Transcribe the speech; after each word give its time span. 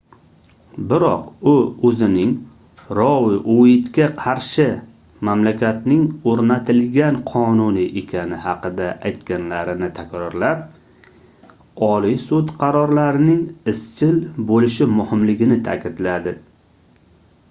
biroq 0.91 1.25
u 1.49 1.51
oʻzining 1.89 2.31
rou 2.99 3.27
ueytga 3.55 4.07
qarshi 4.21 4.65
mamlakatning 5.29 6.01
oʻrnatilgan 6.33 7.19
qonuni 7.33 7.85
ekani 8.03 8.41
haqida 8.47 8.89
aytganlarini 9.11 9.91
takrorlab 10.01 10.65
oliy 11.91 12.19
sud 12.25 12.51
qarorlarining 12.65 13.47
izchil 13.77 14.19
boʻlishi 14.53 14.89
muhimligini 14.99 15.63
taʼkidladi 15.71 16.35